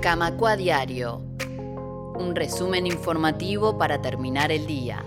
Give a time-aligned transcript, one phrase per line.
[0.00, 1.22] Camacua Diario.
[2.18, 5.02] Un resumen informativo para terminar el día.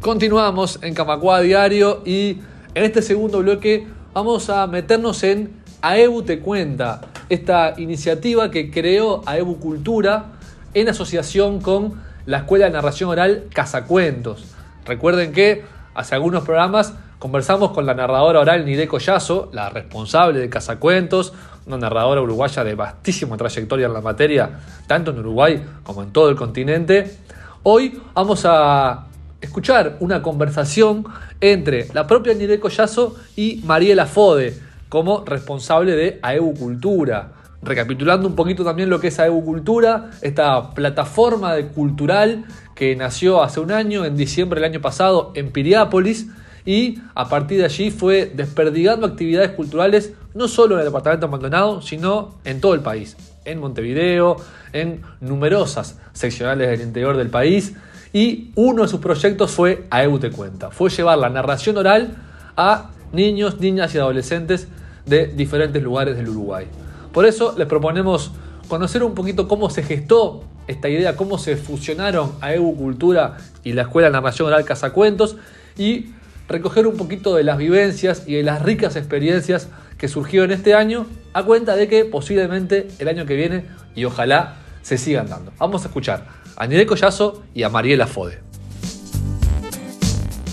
[0.00, 2.40] Continuamos en Camacua Diario y
[2.74, 9.22] en este segundo bloque vamos a meternos en AEBU Te Cuenta, esta iniciativa que creó
[9.26, 10.32] AEBU Cultura
[10.74, 14.44] en asociación con la Escuela de Narración Oral Casacuentos.
[14.86, 15.64] Recuerden que
[15.94, 21.32] hace algunos programas conversamos con la narradora oral Nire Collazo, la responsable de Casacuentos,
[21.66, 26.30] una narradora uruguaya de vastísima trayectoria en la materia, tanto en Uruguay como en todo
[26.30, 27.16] el continente.
[27.62, 29.06] Hoy vamos a
[29.40, 31.04] escuchar una conversación
[31.40, 34.58] entre la propia Nire Collazo y Mariela Fode,
[34.88, 37.34] como responsable de AEU Cultura.
[37.62, 43.44] Recapitulando un poquito también lo que es AEU Cultura, esta plataforma de cultural que nació
[43.44, 46.26] hace un año, en diciembre del año pasado, en Piriápolis,
[46.64, 51.82] y a partir de allí fue desperdigando actividades culturales no solo en el departamento abandonado,
[51.82, 54.36] sino en todo el país, en Montevideo,
[54.72, 57.74] en numerosas seccionales del interior del país
[58.12, 60.70] y uno de sus proyectos fue AEU Te Cuenta.
[60.70, 62.16] Fue llevar la narración oral
[62.56, 64.68] a niños, niñas y adolescentes
[65.06, 66.66] de diferentes lugares del Uruguay.
[67.12, 68.32] Por eso les proponemos
[68.68, 73.82] conocer un poquito cómo se gestó esta idea, cómo se fusionaron AEU Cultura y la
[73.82, 75.36] Escuela de Narración Oral Casacuentos
[75.76, 76.12] y
[76.52, 81.06] recoger un poquito de las vivencias y de las ricas experiencias que surgieron este año
[81.32, 83.64] a cuenta de que posiblemente el año que viene
[83.94, 85.52] y ojalá se sigan dando.
[85.58, 88.40] Vamos a escuchar a Nire Collazo y a Mariela Fode.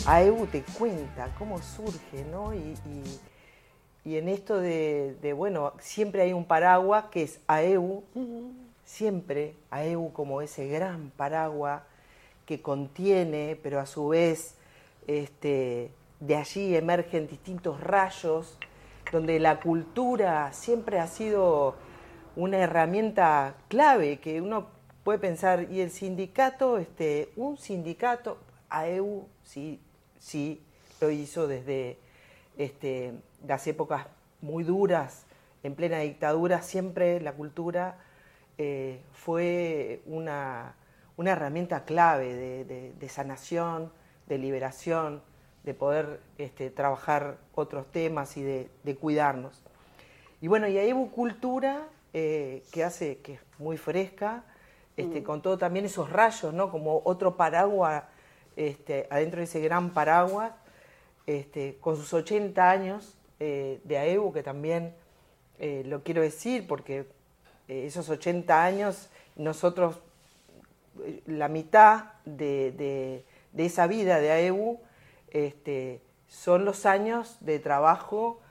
[0.05, 2.53] AEU te cuenta cómo surge, ¿no?
[2.53, 8.03] Y, en esto de, bueno, siempre hay un paraguas que es AEU,
[8.83, 11.83] siempre AEU como ese gran paraguas
[12.47, 14.55] que contiene, pero a su vez
[15.09, 18.57] este, de allí emergen distintos rayos,
[19.11, 21.73] donde la cultura siempre ha sido
[22.35, 24.67] una herramienta clave que uno
[25.03, 28.37] puede pensar, y el sindicato, este, un sindicato,
[28.69, 29.79] AEU sí,
[30.19, 30.61] sí
[31.01, 31.97] lo hizo desde
[32.59, 33.13] este,
[33.47, 34.05] las épocas
[34.41, 35.25] muy duras,
[35.63, 37.97] en plena dictadura, siempre la cultura
[38.59, 40.75] eh, fue una,
[41.17, 43.91] herramienta clave de, sanación,
[44.29, 45.21] de liberación,
[45.63, 48.69] de poder este, trabajar otros temas y de,
[48.99, 49.61] cuidarnos.
[50.41, 54.43] Y bueno, y AEU Cultura, eh, que hace, que es muy fresca,
[54.95, 55.23] este, mm.
[55.23, 56.71] con todo también esos rayos, ¿no?
[56.71, 58.03] Como otro paraguas
[58.55, 60.53] este, adentro de ese gran paraguas,
[61.25, 64.95] este, con sus 80 años eh, de AEU, que también
[65.59, 67.05] eh, lo quiero decir, porque
[67.67, 69.99] esos 80 años, nosotros,
[71.27, 73.23] la mitad de,
[73.57, 74.79] esa vida de AEU,
[75.31, 78.41] este, son los años de trabajo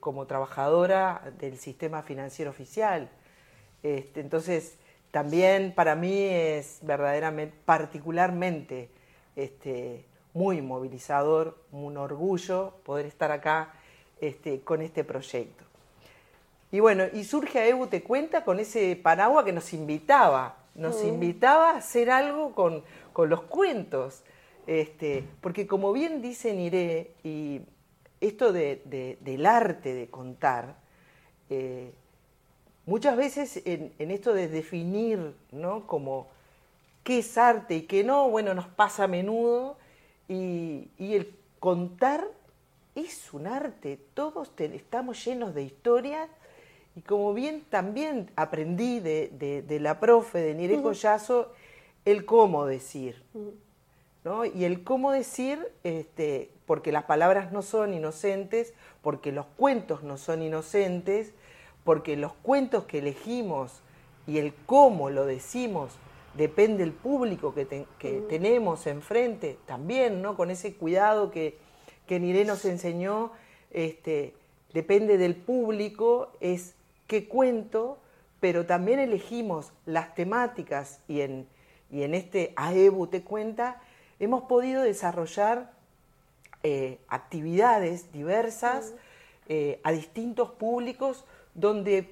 [0.00, 3.08] como trabajadora del sistema financiero oficial.
[3.84, 4.78] Este, entonces,
[5.10, 8.90] también para mí es verdaderamente, particularmente,
[9.36, 13.72] este, muy movilizador, un orgullo poder estar acá
[14.20, 15.64] este, con este proyecto.
[16.72, 21.06] Y bueno, y surge AEBU Te Cuenta con ese paraguas que nos invitaba, nos mm.
[21.06, 22.82] invitaba a hacer algo con,
[23.16, 24.24] los cuentos.
[24.66, 27.60] Este, porque como bien dice Niré, y
[28.20, 30.76] esto del arte de contar,
[31.50, 31.92] eh,
[32.86, 35.86] Muchas veces en, esto de definir, ¿no?
[35.86, 36.28] Como
[37.02, 39.78] qué es arte y qué no, bueno, nos pasa a menudo
[40.28, 42.26] y, el contar
[42.94, 46.28] es un arte, todos estamos llenos de historias
[46.94, 51.52] y como bien también aprendí de, la profe, de Nire Collazo,
[52.04, 53.22] el cómo decir.
[54.24, 54.44] ¿no?
[54.44, 58.72] Y el cómo decir, este, porque las palabras no son inocentes,
[59.02, 61.32] porque los cuentos no son inocentes,
[61.84, 63.82] porque los cuentos que elegimos
[64.26, 65.92] y el cómo lo decimos
[66.34, 68.28] depende del público que, mm.
[68.28, 70.36] tenemos enfrente, también, ¿no?
[70.36, 71.58] Con ese cuidado que,
[72.06, 73.30] que Niré nos enseñó,
[73.70, 74.34] este,
[74.72, 76.74] depende del público, es
[77.06, 77.98] qué cuento,
[78.40, 81.46] pero también elegimos las temáticas y en,
[81.90, 83.80] y en este AEBU te cuenta,
[84.18, 85.72] hemos podido desarrollar
[86.62, 88.94] eh, actividades diversas
[89.48, 92.08] eh, a distintos públicos donde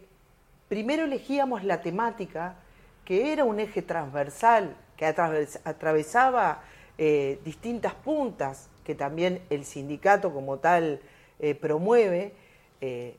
[0.68, 2.56] primero elegíamos la temática,
[3.04, 6.62] que era un eje transversal, que atravesaba
[6.98, 11.00] eh, distintas puntas, que también el sindicato como tal
[11.40, 12.32] eh, promueve,
[12.80, 13.16] eh,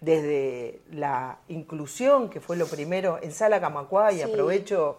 [0.00, 4.98] desde la inclusión, que fue lo primero en Sala Camacuá, y aprovecho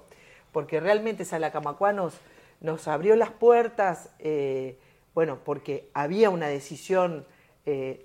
[0.55, 2.13] porque realmente Sala Camacuá nos,
[2.61, 4.09] nos abrió las puertas,
[5.13, 7.25] bueno, porque había una decisión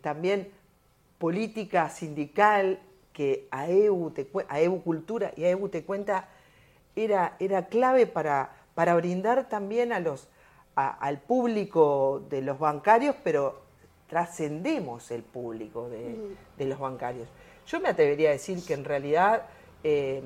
[0.02, 0.50] también
[1.18, 2.80] política sindical
[3.12, 6.28] que AEU, te, AEU Cultura y AEU Te Cuenta
[6.96, 10.26] era, era clave para, para brindar también a los,
[10.74, 13.60] al público de los bancarios, pero
[14.08, 17.28] trascendemos el público de, los bancarios.
[17.68, 19.46] Yo me atrevería a decir que en realidad
[19.84, 20.24] eh,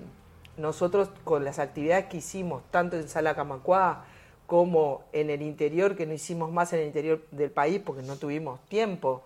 [0.57, 4.05] nosotros con las actividades que hicimos, tanto en Sala Camacuá
[4.47, 8.17] como en el interior, que no hicimos más en el interior del país porque no
[8.17, 9.23] tuvimos tiempo,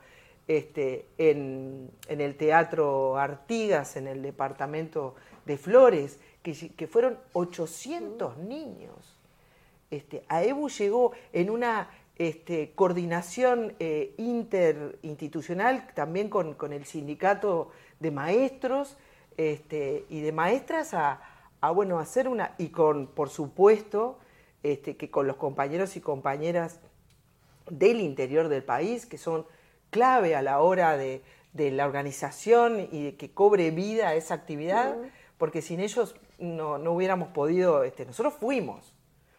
[0.49, 5.15] este, en, el Teatro Artigas, en el departamento
[5.45, 9.17] de Flores, que, fueron 800 niños.
[9.91, 17.71] Este, AEBU llegó en una este, coordinación eh, interinstitucional también con, el sindicato
[18.01, 18.97] de maestros
[19.39, 21.21] este, y de maestras a,
[21.73, 24.19] bueno, hacer una, y con, por supuesto,
[24.63, 26.81] este, que con los compañeros y compañeras
[27.71, 29.47] del interior del país, que son
[29.91, 31.23] clave a la hora de,
[31.55, 34.97] la organización y de que cobre vida esa actividad,
[35.39, 38.95] porque sin ellos no, hubiéramos podido, este, nosotros fuimos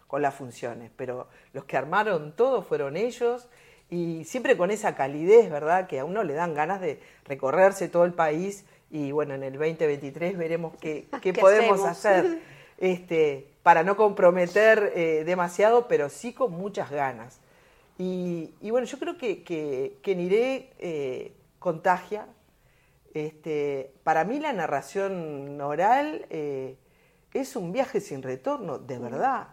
[0.08, 3.48] con las funciones, pero los que armaron todo fueron ellos
[3.90, 5.88] y siempre con esa calidez, ¿verdad?
[5.88, 9.54] Que a uno le dan ganas de recorrerse todo el país y bueno, en el
[9.54, 11.08] 2023 veremos qué,
[11.40, 12.40] podemos hacer
[12.78, 17.40] este, para no comprometer eh, demasiado, pero sí con muchas ganas.
[18.02, 22.28] Y, bueno, yo creo que, que, Niré eh, contagia.
[23.14, 26.78] Este, para mí la narración oral eh,
[27.34, 29.48] es un viaje sin retorno, de verdad,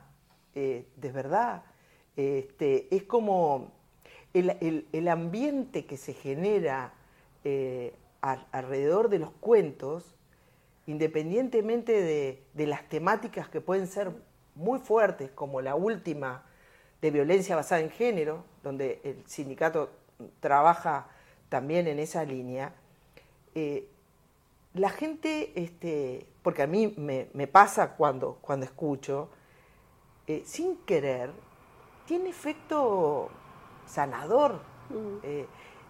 [0.55, 1.65] de verdad.
[2.15, 3.73] Este, es como
[4.33, 6.95] el, ambiente que se genera
[8.33, 10.15] alrededor de los cuentos,
[10.87, 14.13] independientemente de, de las temáticas que pueden ser
[14.55, 16.45] muy fuertes, como la última,
[17.01, 19.91] de violencia basada en género, donde el sindicato
[20.41, 21.09] trabaja
[21.49, 22.73] también en esa línea,
[23.55, 23.89] eh,
[24.75, 29.31] la gente, este, porque a mí me, pasa cuando, cuando escucho,
[30.27, 31.31] eh, sin querer,
[32.05, 33.31] tiene efecto
[33.87, 35.19] sanador, mm.
[35.23, 35.47] eh,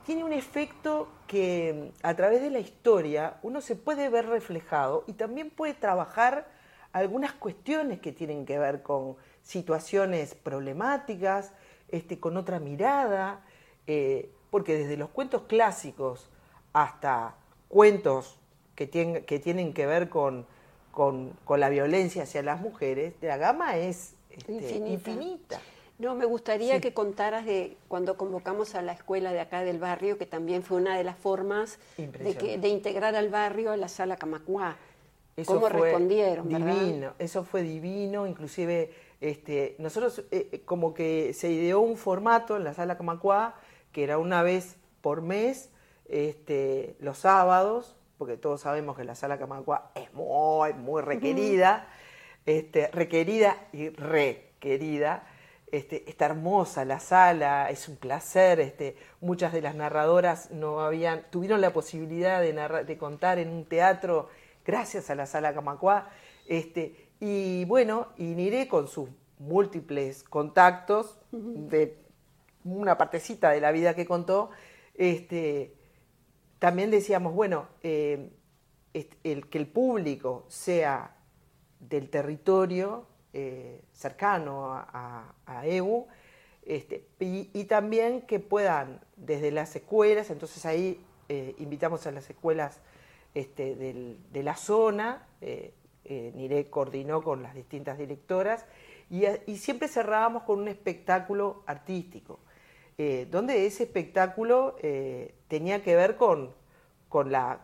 [0.07, 5.15] tiene un efecto que a través de la historia uno se puede ver reflejado y
[5.15, 6.47] también puede trabajar
[6.93, 11.53] algunas cuestiones que tienen que ver con situaciones problemáticas,
[11.89, 13.45] este, con otra mirada,
[13.89, 16.31] eh, porque desde los cuentos clásicos
[16.73, 17.35] hasta
[17.69, 18.39] cuentos
[18.77, 20.47] que, que tienen que ver con,
[20.93, 25.61] con, la violencia hacia las mujeres, la gama es este, infinita.
[25.99, 30.19] No, me gustaría que contaras de cuando convocamos a la escuela de acá del barrio,
[30.19, 34.17] que también fue una de las formas de, de integrar al barrio a la sala
[34.17, 34.77] Camacuá.
[35.45, 36.49] ¿Cómo respondieron?
[36.49, 38.91] Divino, eso fue divino, inclusive
[39.21, 43.55] este, nosotros eh, eh, como que se ideó un formato en la sala Camacuá,
[43.93, 45.71] que era una vez por mes,
[46.09, 51.87] este, los sábados, porque todos sabemos que la sala Camacuá es muy, muy requerida,
[52.47, 55.27] este, requerida y requerida.
[55.77, 58.61] Este, está hermosa la sala, es un placer.
[58.61, 63.67] Este, muchas de las narradoras no habían, tuvieron la posibilidad de, de contar en un
[63.67, 64.31] teatro
[64.65, 66.09] gracias a la sala Camacuá.
[66.47, 71.99] Este, y bueno, y Niré con sus múltiples contactos de
[72.65, 74.49] una partecita de la vida que contó,
[74.95, 75.75] este,
[76.59, 78.31] también decíamos, bueno, eh,
[78.95, 81.17] el, que el público sea
[81.81, 86.07] del territorio eh, cercano a, EU,
[86.65, 92.81] este, y, también que puedan desde las escuelas, entonces ahí eh, invitamos a las escuelas
[93.35, 95.27] este, de la zona,
[96.09, 98.65] eh, Niré coordinó con las distintas directoras,
[99.11, 102.41] y, siempre cerrábamos con un espectáculo artístico,
[102.99, 106.55] eh, donde ese espectáculo eh, tenía que ver con,
[107.09, 107.61] con, la,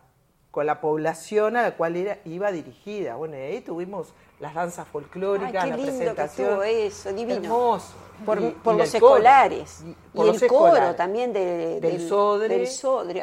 [0.53, 3.15] con la población a la cual era, iba dirigida.
[3.15, 6.59] Bueno, y ahí tuvimos las danzas folclóricas, la presentación.
[6.63, 7.41] eso, divino.
[7.41, 7.93] Hermoso.
[8.23, 8.39] Por,
[8.75, 9.83] los escolares.
[10.13, 12.67] y, el coro también de, del, sodre,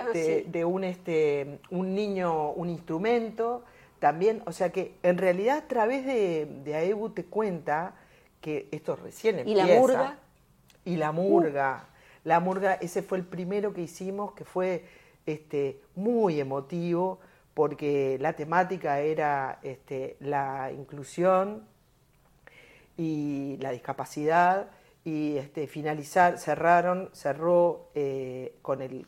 [0.01, 3.63] ah, de, un, este, un niño, un instrumento
[4.01, 7.95] también, o sea que en realidad a través de, de AEBU te cuenta
[8.41, 9.63] que esto recién empieza.
[9.63, 10.19] ¿Y la murga?
[10.85, 11.85] Y la murga.
[12.25, 14.85] La murga, ese fue el primero que hicimos, que fue
[15.27, 17.21] este, muy emotivo,
[17.55, 21.65] porque la temática era este, la inclusión
[22.97, 24.69] y la discapacidad,
[25.05, 29.07] y este, finalizar, cerraron, cerró eh, con el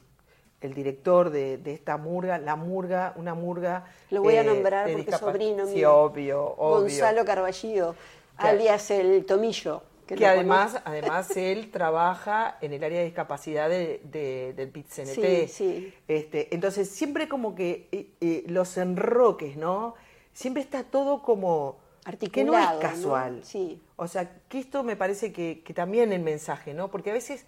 [0.62, 3.84] el director de, esta murga, la murga, una murga...
[4.10, 6.80] Lo voy a eh, nombrar porque es sobrino sí, obvio, obvio.
[6.82, 7.96] Gonzalo Carballido,
[8.36, 9.82] alias el Tomillo.
[10.06, 15.94] Que, además, además él trabaja en el área de discapacidad del pit Sí, sí.
[16.08, 19.94] Este, entonces, siempre como que eh, eh, los enroques, ¿no?
[20.32, 21.80] Siempre está todo como...
[22.04, 23.44] Articulado, que no es casual.
[23.44, 23.80] Sí.
[23.94, 26.90] O sea, que esto me parece que, que también el mensaje, ¿no?
[26.90, 27.44] Porque a veces,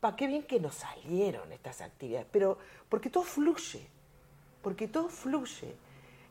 [0.00, 2.56] pa, qué bien que nos salieron estas actividades, pero
[2.88, 3.86] porque todo fluye,
[4.62, 5.74] porque todo fluye.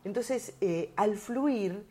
[0.03, 1.85] Entonces, eh, al fluir,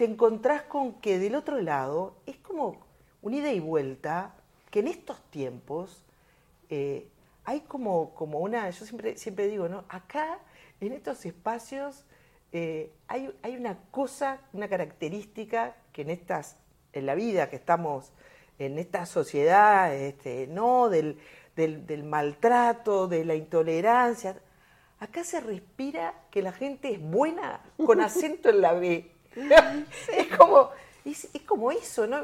[0.00, 2.80] te encontrás con que del otro lado es como
[3.20, 4.34] un ida y vuelta,
[4.70, 6.06] que en estos tiempos
[6.70, 7.06] eh,
[7.44, 9.84] hay como, como una, yo siempre, siempre digo, ¿no?
[9.90, 10.38] Acá,
[10.80, 12.06] en estos espacios,
[12.50, 16.56] eh, hay, hay, una cosa, una característica que en estas,
[16.94, 18.10] en la vida que estamos,
[18.58, 20.88] en esta sociedad, este, ¿no?
[20.88, 21.18] Del,
[21.56, 24.40] del, del maltrato, de la intolerancia,
[24.98, 29.19] acá se respira que la gente es buena con acento en la B.
[29.36, 30.70] es, como,
[31.04, 32.22] es, como eso, ¿no?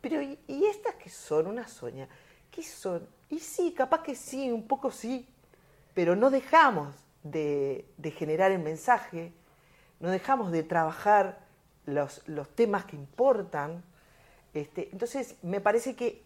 [0.00, 1.46] pero ¿y, estas que son?
[1.46, 2.08] Una soña.
[2.50, 3.06] ¿Qué son?
[3.28, 5.26] Y sí, capaz que sí, un poco sí,
[5.94, 9.32] pero no dejamos de, generar el mensaje,
[10.00, 11.40] no dejamos de trabajar
[11.86, 13.82] los, los temas que importan.
[14.54, 16.22] Este, entonces, me parece que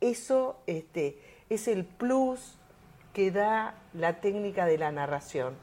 [0.00, 1.18] eso este,
[1.48, 2.56] es el plus
[3.12, 5.54] que da la técnica de la narración,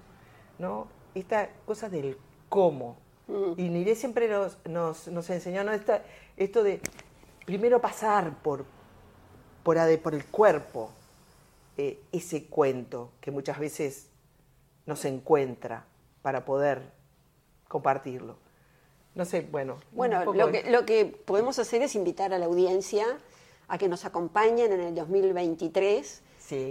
[0.60, 0.88] ¿no?
[1.16, 2.18] Esta cosa del
[2.48, 2.96] cómo.
[3.58, 5.72] Y Niré siempre nos, nos, enseñó ¿no?
[6.38, 6.82] esto de
[7.46, 8.66] primero pasar por,
[9.64, 10.90] por, por el cuerpo
[11.78, 14.10] eh, ese cuento que muchas veces
[14.86, 15.86] no se encuentra
[16.22, 16.92] para poder
[17.68, 18.38] compartirlo.
[19.16, 19.78] No sé, bueno.
[19.92, 23.06] Bueno, lo que, lo que podemos hacer es invitar a la audiencia
[23.68, 26.24] a que nos acompañen en el 2023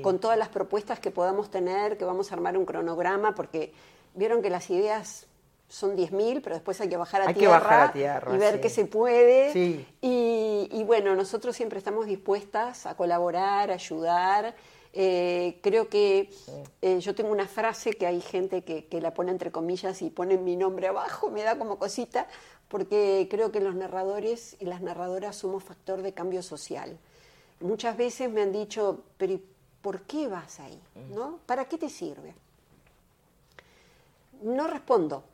[0.03, 3.73] con todas las propuestas que podamos tener, que vamos a armar un cronograma, porque
[4.15, 5.27] vieron que las ideas
[5.69, 7.93] son 10.000, pero después hay que bajar a, tierra,
[8.33, 9.85] y ver qué se puede.
[10.01, 14.55] Y, bueno, nosotros siempre estamos dispuestas a colaborar, a ayudar.
[14.95, 16.31] Eh, creo que
[16.81, 20.09] eh, yo tengo una frase que hay gente que, que, la pone entre comillas y
[20.09, 22.27] pone mi nombre abajo, me da como cosita,
[22.69, 26.99] porque creo que los narradores y las narradoras somos factor de cambio social.
[27.61, 29.39] Muchas veces me han dicho, pero
[29.83, 30.81] ¿por qué vas ahí?
[31.11, 31.39] ¿No?
[31.45, 32.35] ¿Para qué te sirve?
[34.43, 35.25] No respondo,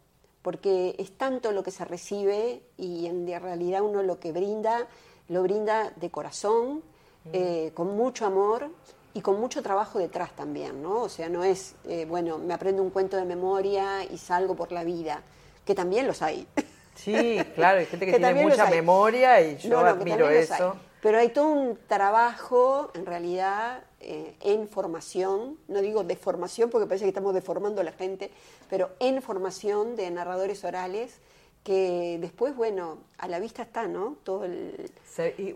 [0.44, 4.86] porque es tanto lo que se recibe y en realidad uno lo que brinda,
[5.30, 6.82] lo brinda de corazón,
[7.24, 7.28] mm.
[7.32, 8.68] eh, con mucho amor
[9.14, 11.00] y con mucho trabajo detrás también, ¿no?
[11.00, 14.70] O sea, no es, eh, bueno, me aprendo un cuento de memoria y salgo por
[14.70, 15.22] la vida,
[15.64, 16.46] que también los hay.
[16.94, 20.76] Sí, claro, hay gente que, tiene mucha memoria y yo admiro eso.
[21.04, 26.86] Pero hay todo un trabajo, en realidad, eh, en formación, no digo de formación porque
[26.86, 28.30] parece que estamos deformando a la gente,
[28.70, 31.20] pero en formación de narradores orales
[31.62, 34.16] que después, bueno, a la vista está, ¿no?
[34.24, 34.90] Todo el...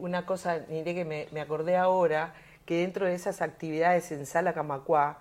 [0.01, 2.35] Una cosa, diré que me, acordé ahora,
[2.67, 5.19] que dentro de esas actividades en Sala Camacuá,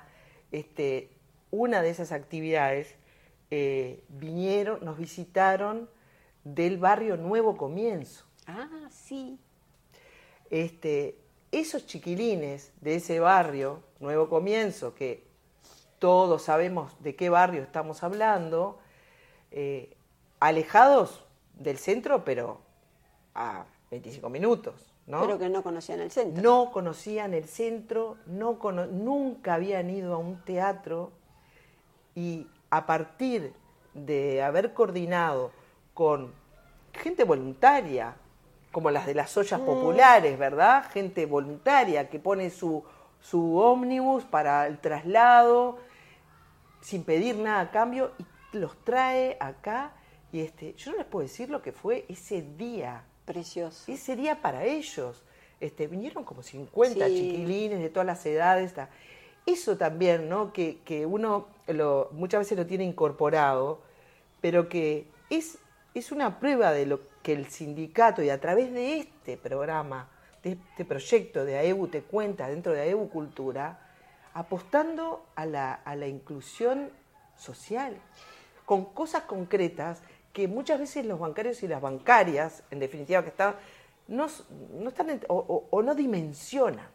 [0.52, 1.10] este,
[1.52, 2.96] una de esas actividades
[3.50, 5.90] eh, vinieron, nos visitaron
[6.44, 8.26] del barrio Nuevo Comienzo.
[8.46, 9.40] Ah, sí.
[10.50, 11.18] Este,
[11.52, 15.26] esos chiquilines de ese barrio, Nuevo Comienzo, que
[16.00, 18.80] todos sabemos de qué barrio estamos hablando,
[19.52, 19.96] eh,
[20.40, 21.26] alejados
[21.56, 22.60] del centro, pero
[23.34, 24.94] a 25 minutos.
[25.08, 25.22] ¿no?
[25.22, 26.44] Pero que no conocían el centro.
[26.44, 28.60] No conocían el centro, no
[28.92, 31.12] nunca habían ido a un teatro
[32.14, 33.54] y a partir
[33.94, 35.52] de haber coordinado
[35.94, 36.34] con
[36.94, 38.18] gente voluntaria,
[38.72, 39.66] como las de las ollas mm.
[39.66, 40.86] populares, ¿verdad?
[40.92, 42.84] Gente voluntaria que pone su,
[43.22, 45.80] su ómnibus para el traslado
[46.82, 49.94] sin pedir nada a cambio y los trae acá.
[50.32, 53.04] Y este, yo no les puedo decir lo que fue ese día.
[53.26, 53.92] Precioso.
[53.92, 55.24] Ese día para ellos.
[55.60, 58.74] Este, vinieron como 50 chiquilines de todas las edades.
[59.46, 60.54] Eso también, ¿no?
[60.54, 63.82] Que, que uno lo, muchas veces lo tiene incorporado,
[64.40, 65.58] pero que es,
[65.94, 70.08] es una prueba de lo que el sindicato y a través de este programa,
[70.44, 73.82] de este proyecto de AEBU Te Cuenta dentro de AEBU Cultura,
[74.34, 76.90] apostando a la, a la inclusión
[77.36, 77.98] social,
[78.64, 80.00] con cosas concretas
[80.32, 83.58] que muchas veces los bancarios y las bancarias, en definitiva, que están,
[84.08, 84.28] no,
[84.80, 86.88] no están o, no dimensionan.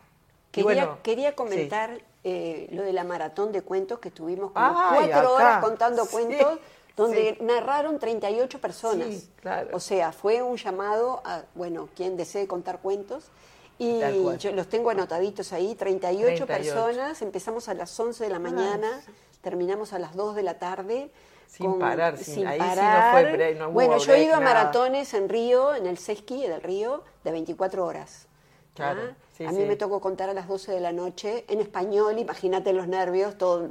[0.51, 5.63] Quería, quería comentar eh, lo de la maratón de cuentos que estuvimos como cuatro horas
[5.63, 6.59] contando cuentos
[6.97, 9.29] donde narraron 38 personas.
[9.73, 13.31] O sea, fue un llamado a, bueno, quien desee contar cuentos.
[13.79, 14.01] Y
[14.39, 19.03] yo los tengo anotaditos ahí, 38, personas, empezamos a las 11 de la mañana,
[19.41, 21.11] terminamos a las 2 de la tarde.
[21.49, 23.27] Sin parar, sin, ahí parar.
[23.27, 26.63] no fue, no Bueno, yo he ido a maratones en Río, en el Sesqui del
[26.63, 28.27] Río, de 24 horas.
[28.75, 29.03] Claro,
[29.41, 29.49] ¿Ah?
[29.49, 32.89] a mí me tocó contar a las 12 de la noche en español, imagínate los
[32.89, 33.69] nervios, todo.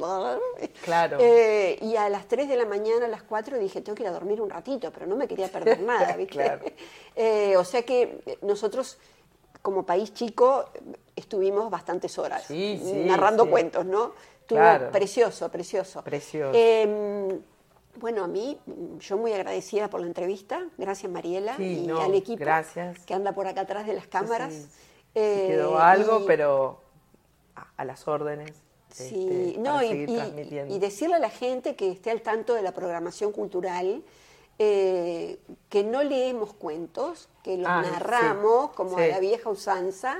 [0.84, 1.18] Claro.
[1.22, 4.10] Eh, y a las 3 de la mañana, a las 4, dije, tengo que ir
[4.10, 6.36] a dormir un ratito, pero no me quería perder nada, ¿viste?
[6.36, 6.62] claro.
[7.16, 8.98] Eh, o sea que nosotros,
[9.62, 10.66] como país chico,
[11.16, 14.14] estuvimos bastantes horas narrando cuentos, ¿no?
[14.42, 16.04] Estuvo precioso, precioso.
[16.04, 16.52] Precioso.
[16.58, 17.40] Em,
[18.00, 18.60] bueno, a mí,
[19.00, 20.68] yo muy agradecida por la entrevista.
[20.78, 22.44] Gracias, Mariela, y al equipo
[23.06, 24.68] que anda por acá atrás de las cámaras.
[25.14, 26.80] Eh, quedó algo, pero
[27.78, 28.56] a, las órdenes.
[28.90, 30.06] Sí, este, no, y,
[30.70, 34.04] y, decirle a la gente que esté al tanto de la programación cultural,
[34.60, 40.18] eh, que no leemos cuentos, que los ah, narramos como a la vieja usanza,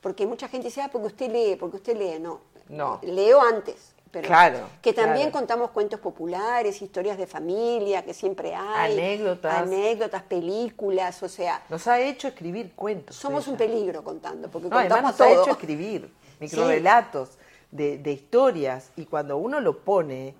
[0.00, 2.18] porque mucha gente dice, ah, porque usted lee, porque usted lee.
[2.18, 2.98] No, no.
[3.02, 3.94] leo antes.
[4.10, 8.92] Pero claro, que también contamos cuentos populares, historias de familia, que siempre hay.
[8.92, 9.54] Anécdotas.
[9.54, 11.62] Anécdotas, películas, o sea.
[11.68, 13.16] Nos ha hecho escribir cuentos.
[13.16, 16.10] Somos un peligro contando, porque no, contamos nos ha hecho escribir
[16.40, 17.38] microrelatos
[17.70, 20.34] de, de, historias, y cuando uno lo pone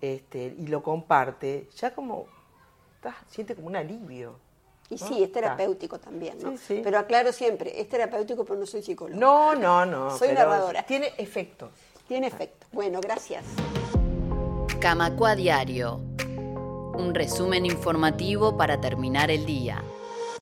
[0.00, 2.26] este, y lo comparte, ya como
[3.28, 4.38] siente como un alivio.
[4.88, 6.54] Y sí, es terapéutico también, ¿no?
[6.68, 9.18] Pero aclaro siempre, es terapéutico, pero no soy psicólogo.
[9.18, 10.16] No, no, no.
[10.16, 10.84] Soy narradora.
[10.84, 11.70] Tiene efectos.
[12.08, 12.66] Tiene efecto.
[12.72, 13.44] Bueno, gracias.
[14.80, 16.00] Camacua Diario.
[16.94, 19.82] Un resumen informativo para terminar el día.